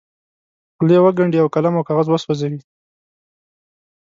[0.75, 2.59] خولې وګنډي او قلم او کاغذ وسوځوي.